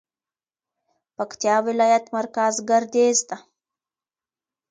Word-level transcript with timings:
پکتيا 1.15 1.55
ولايت 1.67 2.05
مرکز 2.17 2.53
ګردېز 2.69 3.19
ده 3.29 3.37